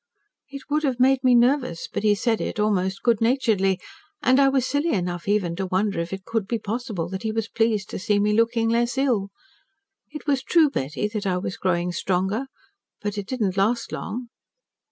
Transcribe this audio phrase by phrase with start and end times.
[0.49, 3.79] It would have made me nervous, but he said it almost good naturedly,
[4.23, 7.31] and I was silly enough even to wonder if it could be possible that he
[7.31, 9.29] was pleased to see me looking less ill.
[10.09, 12.47] It was true, Betty, that I was growing stronger.
[12.99, 14.29] But it did not last long."